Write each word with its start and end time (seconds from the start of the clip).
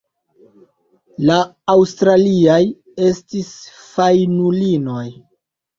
La 1.31 1.35
aŭstraliaj 1.75 2.59
estis 3.11 3.55
fajnulinoj. 3.95 5.09